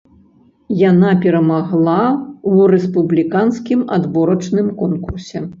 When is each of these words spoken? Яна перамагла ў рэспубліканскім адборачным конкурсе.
Яна 0.89 1.11
перамагла 1.25 1.99
ў 2.05 2.53
рэспубліканскім 2.73 3.79
адборачным 3.99 4.77
конкурсе. 4.85 5.49